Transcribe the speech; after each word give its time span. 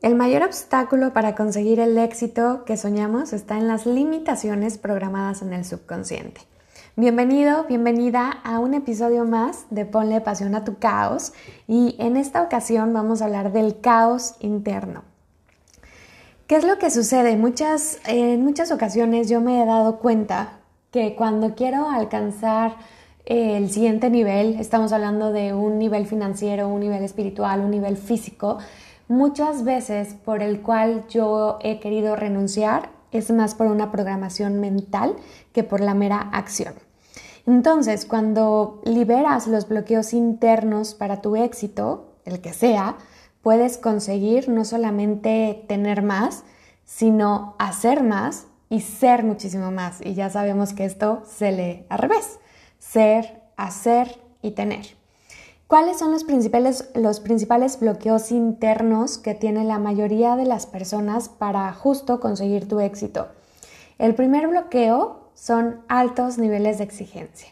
El 0.00 0.14
mayor 0.14 0.44
obstáculo 0.44 1.12
para 1.12 1.34
conseguir 1.34 1.80
el 1.80 1.98
éxito 1.98 2.62
que 2.64 2.76
soñamos 2.76 3.32
está 3.32 3.58
en 3.58 3.66
las 3.66 3.84
limitaciones 3.84 4.78
programadas 4.78 5.42
en 5.42 5.52
el 5.52 5.64
subconsciente. 5.64 6.40
Bienvenido, 6.94 7.64
bienvenida 7.64 8.30
a 8.44 8.60
un 8.60 8.74
episodio 8.74 9.24
más 9.24 9.66
de 9.70 9.86
Ponle 9.86 10.20
pasión 10.20 10.54
a 10.54 10.62
tu 10.62 10.78
caos 10.78 11.32
y 11.66 11.96
en 11.98 12.16
esta 12.16 12.42
ocasión 12.42 12.92
vamos 12.92 13.20
a 13.20 13.24
hablar 13.24 13.50
del 13.50 13.80
caos 13.80 14.36
interno. 14.38 15.02
¿Qué 16.46 16.54
es 16.54 16.64
lo 16.64 16.78
que 16.78 16.92
sucede? 16.92 17.32
En 17.32 17.40
muchas 18.44 18.70
ocasiones 18.70 19.28
yo 19.28 19.40
me 19.40 19.60
he 19.60 19.66
dado 19.66 19.98
cuenta 19.98 20.60
que 20.92 21.16
cuando 21.16 21.56
quiero 21.56 21.90
alcanzar 21.90 22.76
el 23.24 23.68
siguiente 23.68 24.10
nivel, 24.10 24.60
estamos 24.60 24.92
hablando 24.92 25.32
de 25.32 25.52
un 25.54 25.76
nivel 25.76 26.06
financiero, 26.06 26.68
un 26.68 26.80
nivel 26.80 27.02
espiritual, 27.02 27.60
un 27.60 27.72
nivel 27.72 27.96
físico, 27.96 28.58
muchas 29.08 29.64
veces 29.64 30.14
por 30.14 30.42
el 30.42 30.60
cual 30.62 31.06
yo 31.08 31.58
he 31.62 31.80
querido 31.80 32.14
renunciar 32.14 32.90
es 33.10 33.30
más 33.30 33.54
por 33.54 33.66
una 33.66 33.90
programación 33.90 34.60
mental 34.60 35.16
que 35.52 35.64
por 35.64 35.80
la 35.80 35.94
mera 35.94 36.28
acción. 36.32 36.74
Entonces, 37.46 38.04
cuando 38.04 38.82
liberas 38.84 39.46
los 39.46 39.66
bloqueos 39.68 40.12
internos 40.12 40.94
para 40.94 41.22
tu 41.22 41.34
éxito, 41.34 42.12
el 42.26 42.40
que 42.40 42.52
sea, 42.52 42.98
puedes 43.40 43.78
conseguir 43.78 44.50
no 44.50 44.66
solamente 44.66 45.64
tener 45.66 46.02
más, 46.02 46.44
sino 46.84 47.54
hacer 47.58 48.02
más 48.02 48.46
y 48.68 48.82
ser 48.82 49.24
muchísimo 49.24 49.70
más. 49.70 50.00
Y 50.02 50.12
ya 50.12 50.28
sabemos 50.28 50.74
que 50.74 50.84
esto 50.84 51.22
se 51.26 51.52
lee 51.52 51.86
al 51.88 52.00
revés. 52.00 52.38
Ser, 52.78 53.42
hacer 53.56 54.20
y 54.42 54.50
tener. 54.50 54.97
¿Cuáles 55.68 55.98
son 55.98 56.12
los 56.12 56.24
principales, 56.24 56.88
los 56.94 57.20
principales 57.20 57.78
bloqueos 57.78 58.32
internos 58.32 59.18
que 59.18 59.34
tiene 59.34 59.64
la 59.64 59.78
mayoría 59.78 60.34
de 60.34 60.46
las 60.46 60.64
personas 60.64 61.28
para 61.28 61.70
justo 61.74 62.20
conseguir 62.20 62.66
tu 62.66 62.80
éxito? 62.80 63.28
El 63.98 64.14
primer 64.14 64.48
bloqueo 64.48 65.28
son 65.34 65.82
altos 65.86 66.38
niveles 66.38 66.78
de 66.78 66.84
exigencia. 66.84 67.50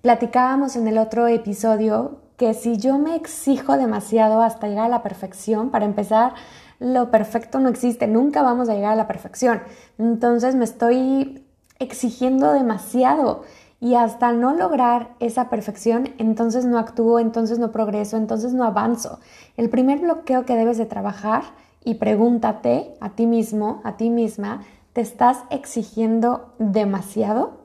Platicábamos 0.00 0.76
en 0.76 0.86
el 0.86 0.96
otro 0.96 1.26
episodio 1.26 2.20
que 2.36 2.54
si 2.54 2.76
yo 2.76 2.98
me 2.98 3.16
exijo 3.16 3.76
demasiado 3.76 4.42
hasta 4.42 4.68
llegar 4.68 4.84
a 4.84 4.88
la 4.88 5.02
perfección, 5.02 5.70
para 5.70 5.86
empezar, 5.86 6.34
lo 6.78 7.10
perfecto 7.10 7.58
no 7.58 7.68
existe, 7.68 8.06
nunca 8.06 8.42
vamos 8.42 8.68
a 8.68 8.74
llegar 8.74 8.92
a 8.92 8.96
la 8.96 9.08
perfección. 9.08 9.60
Entonces 9.98 10.54
me 10.54 10.64
estoy 10.64 11.44
exigiendo 11.80 12.52
demasiado 12.52 13.42
y 13.80 13.94
hasta 13.94 14.32
no 14.32 14.54
lograr 14.54 15.14
esa 15.20 15.48
perfección, 15.48 16.10
entonces 16.18 16.66
no 16.66 16.78
actúo, 16.78 17.18
entonces 17.18 17.58
no 17.58 17.72
progreso, 17.72 18.18
entonces 18.18 18.52
no 18.52 18.64
avanzo. 18.64 19.20
El 19.56 19.70
primer 19.70 20.00
bloqueo 20.00 20.44
que 20.44 20.54
debes 20.54 20.76
de 20.76 20.84
trabajar 20.84 21.44
y 21.82 21.94
pregúntate 21.94 22.94
a 23.00 23.10
ti 23.10 23.26
mismo, 23.26 23.80
a 23.84 23.96
ti 23.96 24.10
misma, 24.10 24.62
¿te 24.92 25.00
estás 25.00 25.38
exigiendo 25.48 26.52
demasiado? 26.58 27.60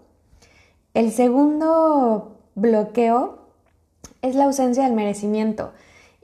El 0.94 1.12
segundo 1.12 2.38
bloqueo 2.56 3.40
es 4.22 4.36
la 4.36 4.46
ausencia 4.46 4.86
del 4.86 4.94
merecimiento. 4.94 5.74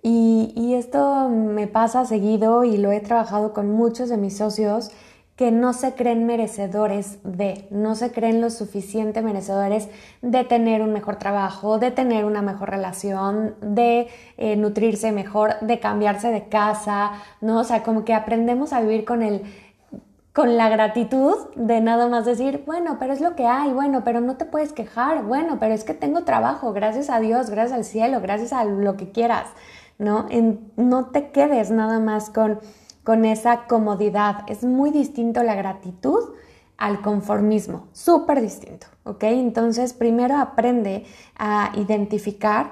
Y, 0.01 0.53
y 0.55 0.75
esto 0.75 1.27
me 1.29 1.67
pasa 1.67 2.05
seguido 2.05 2.63
y 2.63 2.77
lo 2.77 2.91
he 2.91 3.01
trabajado 3.01 3.53
con 3.53 3.69
muchos 3.71 4.09
de 4.09 4.17
mis 4.17 4.37
socios 4.37 4.89
que 5.41 5.49
no 5.49 5.73
se 5.73 5.95
creen 5.95 6.27
merecedores 6.27 7.17
de, 7.23 7.65
no 7.71 7.95
se 7.95 8.11
creen 8.11 8.41
lo 8.41 8.51
suficiente 8.51 9.23
merecedores 9.23 9.89
de 10.21 10.43
tener 10.43 10.83
un 10.83 10.93
mejor 10.93 11.15
trabajo, 11.15 11.79
de 11.79 11.89
tener 11.89 12.25
una 12.25 12.43
mejor 12.43 12.69
relación, 12.69 13.55
de 13.59 14.07
eh, 14.37 14.55
nutrirse 14.55 15.11
mejor, 15.11 15.59
de 15.61 15.79
cambiarse 15.79 16.29
de 16.29 16.47
casa, 16.47 17.13
¿no? 17.41 17.61
O 17.61 17.63
sea, 17.63 17.81
como 17.81 18.05
que 18.05 18.13
aprendemos 18.13 18.71
a 18.71 18.81
vivir 18.81 19.03
con 19.03 19.23
el 19.23 19.41
con 20.31 20.57
la 20.57 20.69
gratitud 20.69 21.35
de 21.55 21.81
nada 21.81 22.07
más 22.07 22.23
decir, 22.25 22.61
bueno, 22.67 22.97
pero 22.99 23.11
es 23.11 23.19
lo 23.19 23.35
que 23.35 23.47
hay, 23.47 23.73
bueno, 23.73 24.03
pero 24.05 24.21
no 24.21 24.37
te 24.37 24.45
puedes 24.45 24.73
quejar, 24.73 25.23
bueno, 25.23 25.57
pero 25.59 25.73
es 25.73 25.83
que 25.83 25.95
tengo 25.95 26.23
trabajo, 26.23 26.71
gracias 26.71 27.09
a 27.09 27.19
Dios, 27.19 27.49
gracias 27.49 27.75
al 27.79 27.83
cielo, 27.83 28.21
gracias 28.21 28.53
a 28.53 28.63
lo 28.63 28.95
que 28.95 29.11
quieras, 29.11 29.47
¿no? 29.97 30.27
no 30.77 31.05
te 31.05 31.31
quedes 31.31 31.71
nada 31.71 31.99
más 31.99 32.29
con 32.29 32.59
con 33.03 33.25
esa 33.25 33.65
comodidad. 33.67 34.43
Es 34.47 34.63
muy 34.63 34.91
distinto 34.91 35.43
la 35.43 35.55
gratitud 35.55 36.33
al 36.77 37.01
conformismo, 37.01 37.87
súper 37.93 38.41
distinto, 38.41 38.87
¿ok? 39.03 39.23
Entonces, 39.23 39.93
primero 39.93 40.37
aprende 40.37 41.05
a 41.37 41.71
identificar 41.75 42.71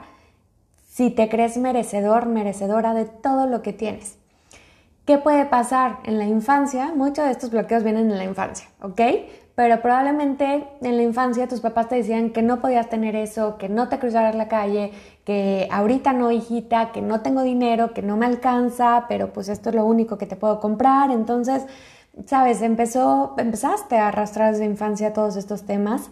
si 0.88 1.12
te 1.12 1.30
crees 1.30 1.58
merecedor, 1.58 2.26
merecedora 2.26 2.94
de 2.94 3.06
todo 3.06 3.46
lo 3.46 3.62
que 3.62 3.72
tienes. 3.72 4.18
¿Qué 5.06 5.18
puede 5.18 5.46
pasar 5.46 6.00
en 6.04 6.18
la 6.18 6.26
infancia? 6.26 6.92
Muchos 6.96 7.26
de 7.26 7.32
estos 7.32 7.52
bloqueos 7.52 7.84
vienen 7.84 8.12
en 8.12 8.18
la 8.18 8.26
infancia, 8.26 8.68
¿ok? 8.82 9.02
Pero 9.60 9.82
probablemente 9.82 10.70
en 10.80 10.96
la 10.96 11.04
infancia 11.04 11.50
tus 11.50 11.60
papás 11.60 11.90
te 11.90 11.96
decían 11.96 12.30
que 12.30 12.42
no 12.42 12.62
podías 12.62 12.88
tener 12.88 13.18
eso, 13.18 13.58
que 13.58 13.68
no 13.68 13.90
te 13.90 14.00
cruzaras 14.00 14.34
la 14.34 14.48
calle, 14.48 14.94
que 15.26 15.68
ahorita 15.70 16.14
no, 16.14 16.32
hijita, 16.32 16.94
que 16.94 17.02
no 17.02 17.20
tengo 17.20 17.42
dinero, 17.42 17.94
que 17.94 18.02
no 18.02 18.16
me 18.16 18.26
alcanza, 18.26 19.04
pero 19.10 19.34
pues 19.34 19.50
esto 19.50 19.68
es 19.68 19.76
lo 19.76 19.84
único 19.84 20.18
que 20.18 20.28
te 20.28 20.38
puedo 20.38 20.62
comprar. 20.62 21.12
Entonces, 21.12 21.66
sabes, 22.26 22.62
empezó, 22.62 23.36
empezaste 23.38 23.98
a 23.98 24.08
arrastrar 24.08 24.54
desde 24.54 24.64
infancia 24.64 25.12
todos 25.12 25.36
estos 25.36 25.64
temas 25.64 26.10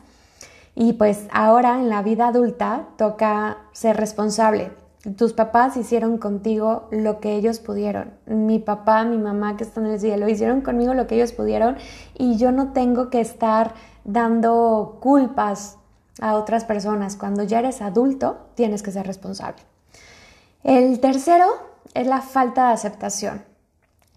y 0.76 0.92
pues 0.92 1.26
ahora 1.32 1.80
en 1.80 1.88
la 1.88 2.02
vida 2.02 2.28
adulta 2.28 2.88
toca 2.98 3.60
ser 3.72 3.96
responsable 3.96 4.72
tus 5.16 5.34
papás 5.34 5.78
hicieron 5.78 6.18
contigo 6.18 6.88
lo 6.92 7.20
que 7.20 7.36
ellos 7.36 7.60
pudieron. 7.60 8.12
Mi 8.26 8.60
papá, 8.60 9.04
mi 9.04 9.18
mamá 9.18 9.56
que 9.56 9.64
están 9.64 9.86
en 9.86 9.94
el 9.94 10.00
cielo 10.00 10.28
hicieron 10.28 10.62
conmigo 10.62 10.94
lo 10.94 11.08
que 11.08 11.16
ellos 11.16 11.34
pudieron 11.34 11.78
y 12.16 12.38
yo 12.38 12.52
no 12.52 12.74
tengo 12.74 13.10
que 13.10 13.22
estar 13.22 13.74
dando 14.04 14.98
culpas 15.00 15.78
a 16.20 16.36
otras 16.36 16.66
personas. 16.66 17.16
Cuando 17.16 17.44
ya 17.44 17.60
eres 17.60 17.82
adulto, 17.82 18.38
tienes 18.56 18.84
que 18.84 18.92
ser 18.92 19.06
responsable. 19.06 19.62
El 20.64 21.00
tercero 21.00 21.46
es 21.94 22.08
la 22.08 22.22
falta 22.22 22.68
de 22.68 22.74
aceptación. 22.74 23.44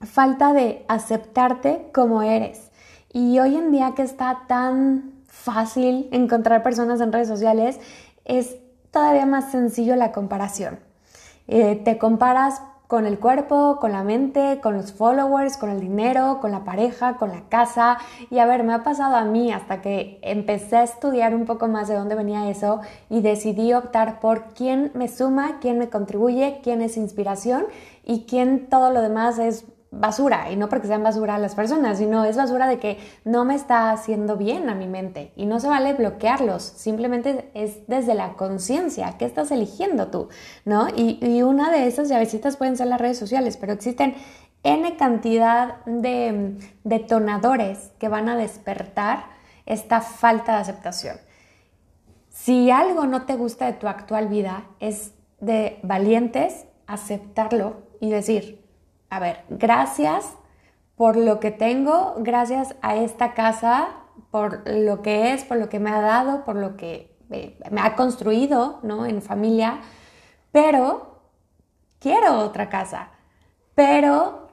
Falta 0.01 0.53
de 0.53 0.85
aceptarte 0.89 1.91
como 1.93 2.23
eres. 2.23 2.71
Y 3.13 3.39
hoy 3.39 3.57
en 3.57 3.71
día 3.71 3.93
que 3.95 4.03
está 4.03 4.43
tan 4.49 5.13
fácil 5.27 6.09
encontrar 6.11 6.63
personas 6.63 7.01
en 7.01 7.13
redes 7.13 7.29
sociales, 7.29 7.79
es 8.25 8.57
todavía 8.91 9.27
más 9.27 9.51
sencillo 9.51 9.97
la 9.97 10.13
comparación. 10.13 10.81
Eh, 11.49 11.77
te 11.85 11.99
comparas 11.99 12.63
con 12.91 13.07
el 13.07 13.21
cuerpo, 13.21 13.79
con 13.81 13.93
la 13.93 14.03
mente, 14.03 14.59
con 14.61 14.75
los 14.75 14.93
followers, 14.93 15.57
con 15.57 15.71
el 15.71 15.81
dinero, 15.81 16.39
con 16.41 16.51
la 16.51 16.65
pareja, 16.65 17.19
con 17.19 17.31
la 17.31 17.43
casa. 17.49 17.99
Y 18.31 18.41
a 18.41 18.47
ver, 18.47 18.65
me 18.65 18.75
ha 18.75 18.83
pasado 18.83 19.15
a 19.15 19.25
mí 19.25 19.53
hasta 19.53 19.81
que 19.81 20.19
empecé 20.23 20.79
a 20.79 20.83
estudiar 20.83 21.33
un 21.33 21.45
poco 21.45 21.69
más 21.69 21.87
de 21.87 21.95
dónde 21.95 22.17
venía 22.17 22.51
eso 22.51 22.81
y 23.09 23.21
decidí 23.21 23.73
optar 23.75 24.19
por 24.19 24.55
quién 24.55 24.91
me 24.95 25.07
suma, 25.07 25.61
quién 25.61 25.79
me 25.79 25.89
contribuye, 25.89 26.59
quién 26.65 26.83
es 26.83 26.97
inspiración 26.97 27.67
y 28.05 28.25
quién 28.25 28.69
todo 28.69 28.91
lo 28.91 29.03
demás 29.03 29.39
es 29.39 29.67
basura, 29.93 30.53
y 30.53 30.57
no 30.57 30.69
porque 30.69 30.87
sean 30.87 31.03
basura 31.03 31.39
las 31.39 31.55
personas, 31.55 31.99
sino 31.99 32.25
es 32.25 32.37
basura 32.37 32.69
de 32.69 32.79
que 32.79 32.99
no 33.25 33.45
me 33.45 33.57
está 33.57 33.91
haciendo 33.91 34.37
bien 34.37 34.71
a 34.71 34.75
mi 34.75 34.87
mente 34.87 35.33
y 35.35 35.47
no 35.47 35.59
se 35.59 35.69
vale 35.69 35.95
bloquearlos, 35.95 36.63
simplemente 36.63 37.51
es 37.55 37.87
desde 37.89 38.15
la 38.15 38.35
conciencia, 38.35 39.17
¿qué 39.19 39.25
estás 39.25 39.51
eligiendo 39.51 40.09
tú? 40.09 40.29
¿No? 40.65 40.89
Y, 40.95 41.43
una 41.43 41.71
de 41.71 41.87
esas 41.87 42.09
llavecitas 42.09 42.57
pueden 42.57 42.77
ser 42.77 42.87
las 42.87 43.01
redes 43.01 43.19
sociales, 43.19 43.57
pero 43.57 43.73
existen 43.73 44.15
N 44.63 44.97
cantidad 44.97 45.85
de 45.87 46.59
detonadores 46.85 47.91
que 47.99 48.09
van 48.09 48.29
a 48.29 48.37
despertar 48.37 49.25
esta 49.67 50.01
falta 50.03 50.55
de 50.55 50.61
aceptación. 50.61 51.17
Si 52.29 52.71
algo 52.71 53.07
no 53.07 53.25
te 53.25 53.37
gusta 53.37 53.67
de 53.67 53.73
tu 53.73 53.89
actual 53.89 54.29
vida, 54.29 54.67
es 54.79 55.15
de 55.41 55.81
valientes 55.83 56.67
aceptarlo 56.87 57.89
y 58.01 58.11
decir, 58.11 58.61
a 59.11 59.19
ver, 59.19 59.45
gracias 59.49 60.33
por 60.97 61.17
lo 61.17 61.41
que 61.41 61.51
tengo, 61.51 62.15
gracias 62.19 62.77
a 62.83 62.97
esta 62.97 63.35
casa, 63.35 63.89
por 64.31 64.63
lo 64.69 65.03
que 65.03 65.33
es, 65.33 65.45
por 65.45 65.57
lo 65.57 65.69
que 65.69 65.81
me 65.81 65.91
ha 65.91 66.01
dado, 66.01 66.45
por 66.45 66.57
lo 66.57 66.77
que 66.77 67.17
me 67.29 67.81
ha 67.81 67.95
construido, 67.97 68.81
¿no? 68.83 69.07
En 69.07 69.23
familia, 69.23 69.81
pero 70.53 71.23
quiero 71.99 72.39
otra 72.41 72.69
casa, 72.69 73.11
pero 73.75 74.49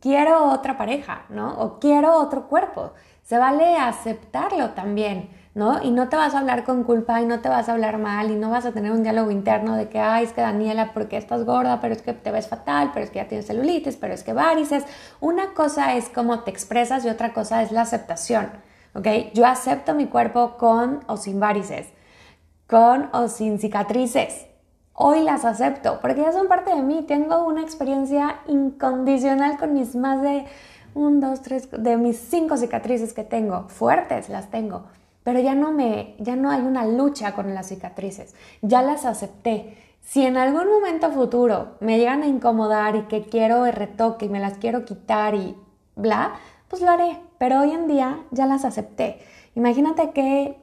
quiero 0.00 0.52
otra 0.52 0.76
pareja, 0.76 1.26
¿no? 1.28 1.58
O 1.60 1.78
quiero 1.78 2.16
otro 2.18 2.48
cuerpo. 2.48 2.92
Se 3.22 3.38
vale 3.38 3.76
aceptarlo 3.76 4.70
también. 4.70 5.30
¿No? 5.58 5.82
Y 5.82 5.90
no 5.90 6.08
te 6.08 6.16
vas 6.16 6.34
a 6.34 6.38
hablar 6.38 6.64
con 6.64 6.84
culpa 6.84 7.20
y 7.20 7.26
no 7.26 7.40
te 7.40 7.48
vas 7.48 7.68
a 7.68 7.72
hablar 7.72 7.98
mal 7.98 8.30
y 8.30 8.36
no 8.36 8.48
vas 8.48 8.64
a 8.64 8.70
tener 8.70 8.92
un 8.92 9.02
diálogo 9.02 9.32
interno 9.32 9.76
de 9.76 9.88
que, 9.88 9.98
ay, 9.98 10.24
es 10.24 10.32
que 10.32 10.40
Daniela, 10.40 10.92
¿por 10.92 11.08
qué 11.08 11.16
estás 11.16 11.44
gorda? 11.44 11.80
Pero 11.80 11.94
es 11.94 12.00
que 12.00 12.12
te 12.12 12.30
ves 12.30 12.46
fatal, 12.46 12.92
pero 12.94 13.04
es 13.04 13.10
que 13.10 13.18
ya 13.18 13.26
tienes 13.26 13.48
celulitis, 13.48 13.96
pero 13.96 14.14
es 14.14 14.22
que 14.22 14.32
varices. 14.32 14.84
Una 15.20 15.54
cosa 15.54 15.96
es 15.96 16.08
cómo 16.10 16.40
te 16.44 16.52
expresas 16.52 17.04
y 17.04 17.08
otra 17.08 17.32
cosa 17.34 17.60
es 17.62 17.72
la 17.72 17.80
aceptación, 17.82 18.50
¿ok? 18.94 19.34
Yo 19.34 19.46
acepto 19.46 19.94
mi 19.94 20.06
cuerpo 20.06 20.56
con 20.58 21.00
o 21.08 21.16
sin 21.16 21.40
varices, 21.40 21.88
con 22.68 23.10
o 23.12 23.26
sin 23.28 23.58
cicatrices. 23.58 24.46
hoy 25.00 25.22
las 25.22 25.44
acepto, 25.44 26.00
porque 26.00 26.22
ya 26.22 26.32
son 26.32 26.48
parte 26.48 26.74
de 26.74 26.82
mí. 26.82 27.04
Tengo 27.06 27.44
una 27.44 27.62
experiencia 27.62 28.40
incondicional 28.46 29.58
con 29.58 29.72
mis 29.72 29.94
más 29.94 30.22
de 30.22 30.46
un, 30.94 31.20
dos, 31.20 31.42
tres, 31.42 31.68
de 31.70 31.96
mis 31.96 32.16
cinco 32.18 32.56
cicatrices 32.56 33.12
que 33.12 33.24
tengo, 33.24 33.68
fuertes 33.68 34.28
las 34.28 34.50
tengo, 34.50 34.86
pero 35.28 35.40
ya 35.40 35.54
no 35.54 35.72
me, 35.72 36.14
ya 36.18 36.36
no 36.36 36.50
hay 36.50 36.62
una 36.62 36.86
lucha 36.86 37.34
con 37.34 37.52
las 37.52 37.68
cicatrices, 37.68 38.34
ya 38.62 38.80
las 38.80 39.04
acepté. 39.04 39.76
Si 40.00 40.24
en 40.24 40.38
algún 40.38 40.70
momento 40.70 41.10
futuro 41.10 41.76
me 41.80 41.98
llegan 41.98 42.22
a 42.22 42.26
incomodar 42.26 42.96
y 42.96 43.02
que 43.08 43.26
quiero 43.26 43.66
el 43.66 43.74
retoque 43.74 44.24
y 44.24 44.30
me 44.30 44.40
las 44.40 44.56
quiero 44.56 44.86
quitar 44.86 45.34
y 45.34 45.54
bla, 45.96 46.32
pues 46.68 46.80
lo 46.80 46.88
haré, 46.88 47.20
pero 47.36 47.60
hoy 47.60 47.72
en 47.72 47.88
día 47.88 48.20
ya 48.30 48.46
las 48.46 48.64
acepté. 48.64 49.18
Imagínate 49.54 50.12
qué, 50.12 50.56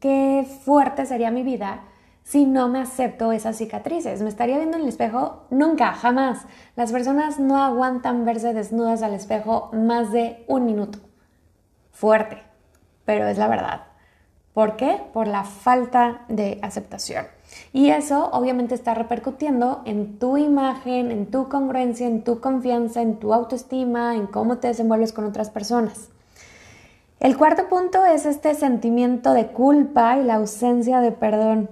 qué 0.00 0.46
fuerte 0.66 1.06
sería 1.06 1.30
mi 1.30 1.42
vida 1.42 1.84
si 2.24 2.44
no 2.44 2.68
me 2.68 2.80
acepto 2.80 3.32
esas 3.32 3.56
cicatrices. 3.56 4.20
¿Me 4.20 4.28
estaría 4.28 4.58
viendo 4.58 4.76
en 4.76 4.82
el 4.82 4.90
espejo? 4.90 5.46
Nunca, 5.48 5.94
jamás. 5.94 6.44
Las 6.76 6.92
personas 6.92 7.40
no 7.40 7.56
aguantan 7.56 8.26
verse 8.26 8.52
desnudas 8.52 9.02
al 9.02 9.14
espejo 9.14 9.70
más 9.72 10.12
de 10.12 10.44
un 10.46 10.66
minuto. 10.66 10.98
Fuerte, 11.90 12.42
pero 13.06 13.28
es 13.28 13.38
la 13.38 13.48
verdad. 13.48 13.93
¿Por 14.54 14.76
qué? 14.76 15.02
Por 15.12 15.26
la 15.26 15.42
falta 15.42 16.24
de 16.28 16.60
aceptación. 16.62 17.26
Y 17.72 17.90
eso 17.90 18.30
obviamente 18.32 18.74
está 18.76 18.94
repercutiendo 18.94 19.82
en 19.84 20.18
tu 20.20 20.36
imagen, 20.36 21.10
en 21.10 21.26
tu 21.26 21.48
congruencia, 21.48 22.06
en 22.06 22.22
tu 22.22 22.40
confianza, 22.40 23.02
en 23.02 23.18
tu 23.18 23.34
autoestima, 23.34 24.14
en 24.14 24.28
cómo 24.28 24.58
te 24.58 24.68
desenvuelves 24.68 25.12
con 25.12 25.24
otras 25.24 25.50
personas. 25.50 26.08
El 27.18 27.36
cuarto 27.36 27.68
punto 27.68 28.04
es 28.04 28.26
este 28.26 28.54
sentimiento 28.54 29.32
de 29.32 29.48
culpa 29.48 30.18
y 30.18 30.24
la 30.24 30.36
ausencia 30.36 31.00
de 31.00 31.10
perdón 31.10 31.68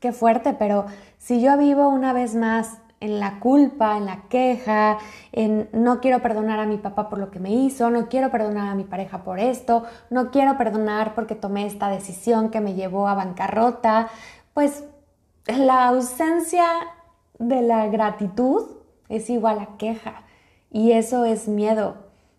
qué 0.00 0.12
fuerte, 0.12 0.52
pero 0.52 0.84
si 1.16 1.40
yo 1.40 1.56
vivo 1.56 1.88
una 1.88 2.12
vez 2.12 2.34
más 2.34 2.78
en 3.04 3.20
la 3.20 3.38
culpa, 3.38 3.96
en 3.96 4.06
la 4.06 4.22
queja, 4.28 4.98
en 5.32 5.68
no 5.72 6.00
quiero 6.00 6.22
perdonar 6.22 6.58
a 6.58 6.66
mi 6.66 6.78
papá 6.78 7.08
por 7.08 7.18
lo 7.18 7.30
que 7.30 7.38
me 7.38 7.50
hizo, 7.50 7.90
no 7.90 8.08
quiero 8.08 8.30
perdonar 8.30 8.68
a 8.68 8.74
mi 8.74 8.84
pareja 8.84 9.24
por 9.24 9.38
esto, 9.38 9.84
no 10.10 10.30
quiero 10.30 10.56
perdonar 10.56 11.14
porque 11.14 11.34
tomé 11.34 11.66
esta 11.66 11.88
decisión 11.88 12.50
que 12.50 12.60
me 12.60 12.74
llevó 12.74 13.06
a 13.06 13.14
bancarrota, 13.14 14.08
pues 14.54 14.84
la 15.46 15.88
ausencia 15.88 16.66
de 17.38 17.62
la 17.62 17.88
gratitud 17.88 18.62
es 19.08 19.28
igual 19.28 19.58
a 19.58 19.76
queja 19.76 20.22
y 20.70 20.92
eso 20.92 21.24
es 21.24 21.46
miedo. 21.46 21.96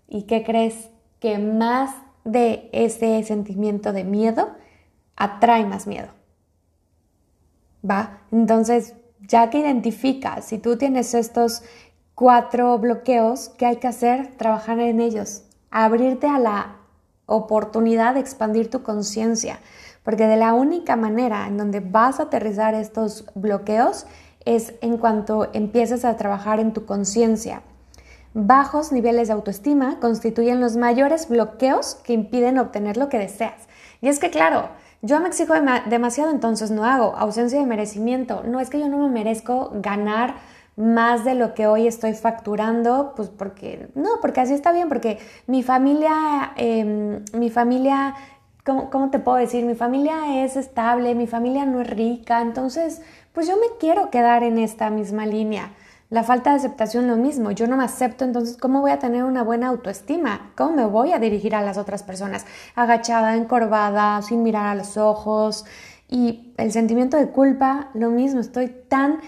¿Y 0.07 0.23
qué 0.23 0.43
crees? 0.43 0.89
Que 1.19 1.37
más 1.37 1.95
de 2.23 2.69
ese 2.73 3.21
sentimiento 3.23 3.93
de 3.93 4.03
miedo 4.03 4.49
atrae 5.15 5.65
más 5.65 5.85
miedo. 5.85 6.07
¿va? 7.89 8.21
Entonces, 8.31 8.95
ya 9.21 9.49
que 9.49 9.59
identificas, 9.59 10.45
si 10.45 10.57
tú 10.57 10.77
tienes 10.77 11.13
estos 11.13 11.63
cuatro 12.13 12.77
bloqueos, 12.79 13.49
¿qué 13.57 13.65
hay 13.65 13.75
que 13.77 13.87
hacer? 13.87 14.35
Trabajar 14.37 14.79
en 14.79 14.99
ellos, 14.99 15.43
abrirte 15.71 16.27
a 16.27 16.39
la 16.39 16.77
oportunidad 17.25 18.13
de 18.13 18.19
expandir 18.19 18.69
tu 18.69 18.83
conciencia, 18.83 19.59
porque 20.03 20.27
de 20.27 20.37
la 20.37 20.53
única 20.53 20.95
manera 20.95 21.47
en 21.47 21.57
donde 21.57 21.79
vas 21.79 22.19
a 22.19 22.23
aterrizar 22.23 22.73
estos 22.75 23.25
bloqueos 23.35 24.05
es 24.45 24.75
en 24.81 24.97
cuanto 24.97 25.49
empieces 25.53 26.05
a 26.05 26.15
trabajar 26.17 26.59
en 26.59 26.73
tu 26.73 26.85
conciencia. 26.85 27.63
Bajos 28.33 28.91
niveles 28.91 29.29
de 29.29 29.33
autoestima 29.33 29.99
constituyen 29.99 30.59
los 30.59 30.75
mayores 30.75 31.29
bloqueos 31.29 31.95
que 31.95 32.13
impiden 32.13 32.59
obtener 32.59 32.97
lo 32.97 33.09
que 33.09 33.17
deseas. 33.17 33.67
Y 34.01 34.09
es 34.09 34.19
que, 34.19 34.29
claro, 34.29 34.69
yo 35.05 35.19
me 35.19 35.27
exijo 35.27 35.53
demasiado, 35.87 36.31
entonces 36.31 36.71
no 36.71 36.83
hago. 36.83 37.15
Ausencia 37.15 37.59
de 37.59 37.65
merecimiento. 37.65 38.41
No 38.43 38.59
es 38.59 38.69
que 38.71 38.79
yo 38.79 38.89
no 38.89 38.97
me 38.97 39.09
merezco 39.09 39.71
ganar 39.75 40.35
más 40.75 41.23
de 41.23 41.35
lo 41.35 41.53
que 41.53 41.67
hoy 41.67 41.87
estoy 41.87 42.13
facturando, 42.13 43.13
pues 43.15 43.29
porque, 43.29 43.87
no, 43.93 44.09
porque 44.19 44.41
así 44.41 44.53
está 44.53 44.71
bien, 44.71 44.89
porque 44.89 45.19
mi 45.47 45.63
familia, 45.63 46.53
em, 46.57 47.23
mi 47.33 47.49
familia, 47.49 48.15
¿cómo, 48.65 48.89
¿cómo 48.89 49.09
te 49.11 49.19
puedo 49.19 49.37
decir? 49.37 49.63
Mi 49.63 49.75
familia 49.75 50.43
es 50.43 50.57
estable, 50.57 51.15
mi 51.15 51.27
familia 51.27 51.65
no 51.65 51.81
es 51.81 51.89
rica, 51.89 52.41
entonces, 52.41 53.01
pues 53.31 53.47
yo 53.47 53.55
me 53.55 53.77
quiero 53.79 54.09
quedar 54.09 54.43
en 54.43 54.57
esta 54.57 54.89
misma 54.89 55.25
línea. 55.25 55.71
La 56.15 56.23
falta 56.23 56.51
de 56.51 56.55
aceptación 56.55 57.07
lo 57.07 57.17
mismo, 57.17 57.51
yo 57.51 57.67
no 57.67 57.75
me 57.75 57.83
acepto, 57.83 58.23
entonces 58.23 58.55
¿cómo 58.55 58.79
voy 58.79 58.91
a 58.91 58.99
tener 58.99 59.25
una 59.25 59.43
buena 59.43 59.67
autoestima? 59.67 60.53
¿Cómo 60.55 60.71
me 60.71 60.85
voy 60.85 61.11
a 61.11 61.19
dirigir 61.19 61.53
a 61.55 61.61
las 61.61 61.77
otras 61.77 62.03
personas? 62.03 62.45
Agachada, 62.73 63.35
encorvada, 63.35 64.21
sin 64.21 64.41
mirar 64.41 64.65
a 64.65 64.75
los 64.75 64.95
ojos. 64.95 65.65
Y 66.07 66.53
el 66.55 66.71
sentimiento 66.71 67.17
de 67.17 67.27
culpa, 67.27 67.89
lo 67.93 68.11
mismo, 68.11 68.39
estoy 68.39 68.69
tan 68.69 69.19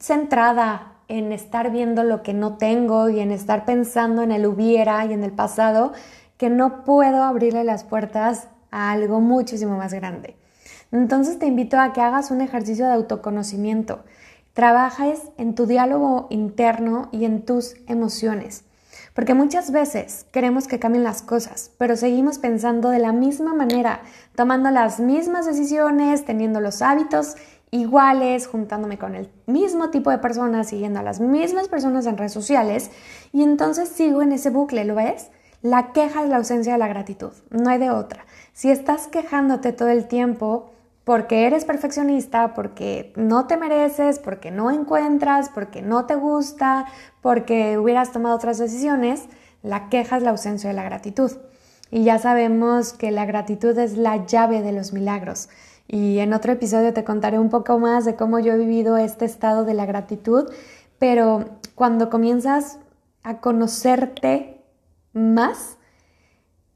centrada 0.00 0.94
en 1.06 1.32
estar 1.32 1.70
viendo 1.70 2.02
lo 2.02 2.22
que 2.22 2.32
no 2.32 2.56
tengo 2.56 3.10
y 3.10 3.20
en 3.20 3.30
estar 3.30 3.66
pensando 3.66 4.22
en 4.22 4.32
el 4.32 4.46
hubiera 4.46 5.04
y 5.04 5.12
en 5.12 5.24
el 5.24 5.32
pasado 5.32 5.92
que 6.38 6.48
no 6.48 6.82
puedo 6.84 7.24
abrirle 7.24 7.62
las 7.62 7.84
puertas 7.84 8.48
a 8.70 8.90
algo 8.90 9.20
muchísimo 9.20 9.76
más 9.76 9.92
grande. 9.92 10.34
Entonces 10.92 11.38
te 11.38 11.44
invito 11.44 11.78
a 11.78 11.92
que 11.92 12.00
hagas 12.00 12.30
un 12.30 12.40
ejercicio 12.40 12.86
de 12.86 12.94
autoconocimiento 12.94 14.02
trabajes 14.52 15.20
en 15.38 15.54
tu 15.54 15.66
diálogo 15.66 16.26
interno 16.30 17.08
y 17.12 17.24
en 17.24 17.44
tus 17.44 17.74
emociones. 17.86 18.64
Porque 19.14 19.34
muchas 19.34 19.70
veces 19.72 20.26
queremos 20.32 20.66
que 20.66 20.78
cambien 20.78 21.04
las 21.04 21.22
cosas, 21.22 21.70
pero 21.78 21.96
seguimos 21.96 22.38
pensando 22.38 22.88
de 22.90 22.98
la 22.98 23.12
misma 23.12 23.54
manera, 23.54 24.00
tomando 24.34 24.70
las 24.70 25.00
mismas 25.00 25.46
decisiones, 25.46 26.24
teniendo 26.24 26.60
los 26.60 26.80
hábitos 26.82 27.36
iguales, 27.70 28.46
juntándome 28.46 28.98
con 28.98 29.14
el 29.14 29.30
mismo 29.46 29.90
tipo 29.90 30.10
de 30.10 30.18
personas, 30.18 30.68
siguiendo 30.68 31.00
a 31.00 31.02
las 31.02 31.20
mismas 31.20 31.68
personas 31.68 32.06
en 32.06 32.18
redes 32.18 32.32
sociales, 32.32 32.90
y 33.32 33.42
entonces 33.42 33.88
sigo 33.88 34.22
en 34.22 34.32
ese 34.32 34.50
bucle, 34.50 34.84
¿lo 34.84 34.94
ves? 34.94 35.28
La 35.62 35.92
queja 35.92 36.24
es 36.24 36.28
la 36.28 36.36
ausencia 36.36 36.72
de 36.72 36.78
la 36.78 36.88
gratitud, 36.88 37.32
no 37.50 37.70
hay 37.70 37.78
de 37.78 37.90
otra. 37.90 38.26
Si 38.52 38.70
estás 38.70 39.06
quejándote 39.06 39.72
todo 39.72 39.88
el 39.88 40.06
tiempo, 40.06 40.71
porque 41.04 41.46
eres 41.46 41.64
perfeccionista, 41.64 42.54
porque 42.54 43.12
no 43.16 43.46
te 43.46 43.56
mereces, 43.56 44.18
porque 44.18 44.50
no 44.50 44.70
encuentras, 44.70 45.48
porque 45.48 45.82
no 45.82 46.06
te 46.06 46.14
gusta, 46.14 46.86
porque 47.20 47.78
hubieras 47.78 48.12
tomado 48.12 48.36
otras 48.36 48.58
decisiones, 48.58 49.24
la 49.62 49.88
queja 49.88 50.16
es 50.16 50.22
la 50.22 50.30
ausencia 50.30 50.70
de 50.70 50.76
la 50.76 50.84
gratitud. 50.84 51.32
Y 51.90 52.04
ya 52.04 52.18
sabemos 52.18 52.92
que 52.92 53.10
la 53.10 53.26
gratitud 53.26 53.76
es 53.78 53.96
la 53.96 54.24
llave 54.26 54.62
de 54.62 54.72
los 54.72 54.92
milagros. 54.92 55.48
Y 55.88 56.20
en 56.20 56.32
otro 56.32 56.52
episodio 56.52 56.94
te 56.94 57.04
contaré 57.04 57.38
un 57.38 57.50
poco 57.50 57.78
más 57.78 58.04
de 58.04 58.16
cómo 58.16 58.38
yo 58.38 58.54
he 58.54 58.58
vivido 58.58 58.96
este 58.96 59.24
estado 59.24 59.64
de 59.64 59.74
la 59.74 59.84
gratitud, 59.84 60.50
pero 60.98 61.44
cuando 61.74 62.08
comienzas 62.08 62.78
a 63.24 63.40
conocerte 63.40 64.64
más, 65.12 65.76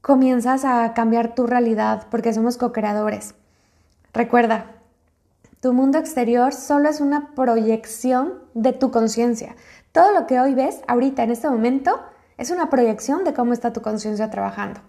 comienzas 0.01 0.65
a 0.65 0.93
cambiar 0.93 1.33
tu 1.33 1.47
realidad 1.47 2.07
porque 2.11 2.33
somos 2.33 2.57
co-creadores. 2.57 3.33
Recuerda, 4.17 4.65
tu 5.61 5.73
mundo 5.73 5.99
exterior 5.99 6.51
solo 6.51 6.89
es 6.89 7.01
una 7.01 7.35
proyección 7.35 8.33
de 8.55 8.73
tu 8.73 8.89
conciencia. 8.89 9.55
Todo 9.91 10.11
lo 10.11 10.25
que 10.25 10.39
hoy 10.39 10.55
ves 10.55 10.81
ahorita, 10.87 11.21
en 11.21 11.29
este 11.29 11.47
momento, 11.47 12.01
es 12.39 12.49
una 12.49 12.71
proyección 12.71 13.23
de 13.23 13.35
cómo 13.35 13.53
está 13.53 13.73
tu 13.73 13.83
conciencia 13.83 14.31
trabajando. 14.31 14.79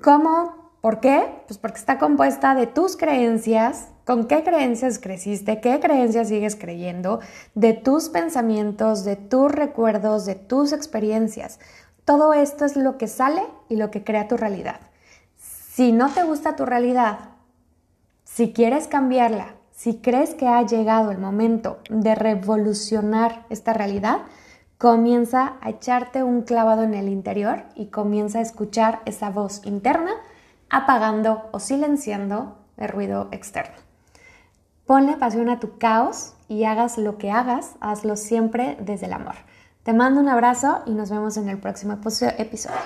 ¿Cómo? 0.00 0.70
¿Por 0.82 1.00
qué? 1.00 1.42
Pues 1.48 1.58
porque 1.58 1.78
está 1.78 1.98
compuesta 1.98 2.54
de 2.54 2.68
tus 2.68 2.96
creencias, 2.96 3.88
con 4.06 4.28
qué 4.28 4.44
creencias 4.44 5.00
creciste, 5.00 5.60
qué 5.60 5.80
creencias 5.80 6.28
sigues 6.28 6.54
creyendo, 6.54 7.18
de 7.56 7.72
tus 7.72 8.08
pensamientos, 8.08 9.02
de 9.02 9.16
tus 9.16 9.50
recuerdos, 9.50 10.26
de 10.26 10.36
tus 10.36 10.72
experiencias. 10.72 11.58
Todo 12.04 12.34
esto 12.34 12.64
es 12.64 12.76
lo 12.76 12.98
que 12.98 13.08
sale 13.08 13.42
y 13.68 13.74
lo 13.74 13.90
que 13.90 14.04
crea 14.04 14.28
tu 14.28 14.36
realidad. 14.36 14.78
Si 15.36 15.90
no 15.90 16.08
te 16.10 16.22
gusta 16.22 16.54
tu 16.54 16.64
realidad, 16.66 17.29
si 18.40 18.54
quieres 18.54 18.88
cambiarla, 18.88 19.56
si 19.70 19.98
crees 19.98 20.34
que 20.34 20.48
ha 20.48 20.62
llegado 20.62 21.10
el 21.10 21.18
momento 21.18 21.80
de 21.90 22.14
revolucionar 22.14 23.44
esta 23.50 23.74
realidad, 23.74 24.20
comienza 24.78 25.58
a 25.60 25.68
echarte 25.68 26.22
un 26.22 26.40
clavado 26.40 26.82
en 26.82 26.94
el 26.94 27.10
interior 27.10 27.64
y 27.74 27.88
comienza 27.88 28.38
a 28.38 28.40
escuchar 28.40 29.02
esa 29.04 29.28
voz 29.28 29.60
interna 29.66 30.12
apagando 30.70 31.50
o 31.52 31.60
silenciando 31.60 32.56
el 32.78 32.88
ruido 32.88 33.28
externo. 33.30 33.76
Ponle 34.86 35.18
pasión 35.18 35.50
a 35.50 35.60
tu 35.60 35.76
caos 35.76 36.32
y 36.48 36.64
hagas 36.64 36.96
lo 36.96 37.18
que 37.18 37.30
hagas, 37.30 37.74
hazlo 37.82 38.16
siempre 38.16 38.78
desde 38.80 39.04
el 39.04 39.12
amor. 39.12 39.34
Te 39.82 39.92
mando 39.92 40.18
un 40.18 40.30
abrazo 40.30 40.80
y 40.86 40.92
nos 40.92 41.10
vemos 41.10 41.36
en 41.36 41.50
el 41.50 41.58
próximo 41.58 41.92
episodio. 41.92 42.80